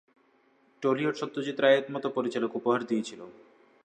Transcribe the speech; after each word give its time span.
Tollywood 0.83 1.15
Satyajit 1.15 1.57
রায়ের 1.59 1.85
মতো 1.95 2.07
পরিচালক 2.17 2.51
উপহার 2.59 2.81
দিয়েছিল। 2.83 3.21